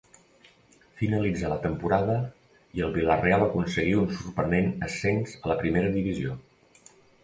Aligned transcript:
Finalitzà 1.01 1.51
la 1.51 1.57
temporada 1.65 2.17
i 2.79 2.85
el 2.89 2.97
Vila-real 2.97 3.47
aconseguí 3.51 3.95
un 4.03 4.11
sorprenent 4.19 4.77
ascens 4.91 5.41
a 5.45 5.55
la 5.57 5.63
Primera 5.65 5.99
divisió. 6.01 6.39